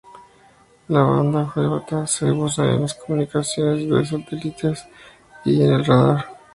La 0.87 1.03
banda 1.03 1.45
J 1.45 2.07
se 2.07 2.31
usa 2.31 2.65
en 2.71 2.81
las 2.81 2.95
comunicaciones 2.95 4.09
satelitales 4.09 4.83
y 5.45 5.61
en 5.61 5.73
el 5.73 5.85
radar. 5.85 6.25